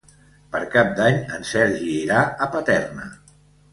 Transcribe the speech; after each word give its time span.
Per 0.53 0.61
Cap 0.75 0.95
d'Any 1.01 1.19
en 1.37 1.45
Sergi 1.51 1.93
irà 2.01 2.25
a 2.47 2.51
Paterna. 2.57 3.11